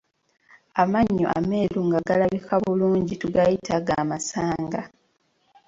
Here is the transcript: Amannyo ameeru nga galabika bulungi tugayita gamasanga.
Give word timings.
Amannyo 0.81 1.27
ameeru 1.37 1.79
nga 1.87 1.99
galabika 2.07 2.55
bulungi 2.63 3.13
tugayita 3.21 3.75
gamasanga. 3.87 4.81